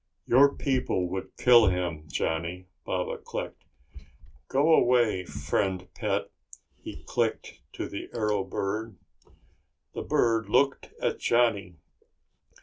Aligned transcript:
"Your 0.25 0.55
people 0.55 1.07
would 1.09 1.37
kill 1.37 1.67
him, 1.67 2.05
Johnny," 2.07 2.65
Baba 2.85 3.19
clicked. 3.19 3.65
"Go 4.47 4.73
away, 4.73 5.25
friend 5.25 5.87
pet," 5.93 6.31
he 6.75 7.03
clicked 7.05 7.61
to 7.73 7.87
the 7.87 8.09
arrow 8.11 8.43
bird. 8.43 8.95
The 9.93 10.01
bird 10.01 10.49
looked 10.49 10.89
at 11.03 11.19
Johnny. 11.19 11.75